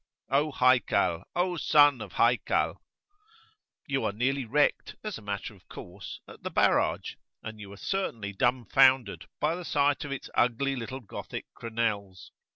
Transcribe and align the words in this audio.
O 0.31 0.51
Haykal! 0.51 1.25
O 1.35 1.57
son 1.57 2.01
of 2.01 2.13
Haykal[FN#2]!" 2.13 2.77
You 3.85 4.03
are 4.05 4.11
nearly 4.11 4.45
wrecked, 4.45 4.95
as 5.03 5.19
a 5.19 5.21
matter 5.21 5.53
of 5.53 5.67
course, 5.69 6.21
at 6.27 6.41
the 6.41 6.49
Barrage; 6.49 7.13
and 7.43 7.59
you 7.59 7.71
are 7.71 7.77
certainly 7.77 8.33
dumbfoundered 8.33 9.27
by 9.39 9.53
the 9.53 9.63
sight 9.63 10.03
of 10.03 10.11
its 10.11 10.27
ugly 10.33 10.75
little 10.75 11.01
Gothic 11.01 11.45
crenelles. 11.53 12.31